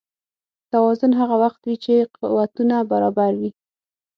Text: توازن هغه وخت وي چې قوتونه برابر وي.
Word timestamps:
توازن 0.71 1.11
هغه 1.19 1.35
وخت 1.43 1.61
وي 1.63 1.75
چې 1.83 1.93
قوتونه 2.21 2.77
برابر 2.91 3.31
وي. 3.41 3.51